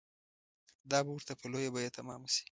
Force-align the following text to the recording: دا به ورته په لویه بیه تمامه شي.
دا 0.91 0.99
به 1.05 1.11
ورته 1.13 1.33
په 1.39 1.45
لویه 1.51 1.71
بیه 1.75 1.95
تمامه 1.97 2.29
شي. 2.35 2.45